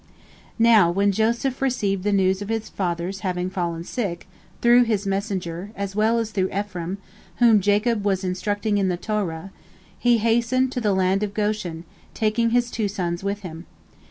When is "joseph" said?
1.11-1.61